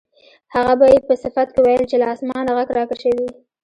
هغه 0.55 0.73
به 0.79 0.85
یې 0.93 0.99
په 1.07 1.13
صفت 1.23 1.47
کې 1.53 1.61
ویل 1.61 1.83
چې 1.89 1.95
له 2.01 2.07
اسمانه 2.13 2.51
غږ 2.57 2.69
راکشوي. 2.77 3.27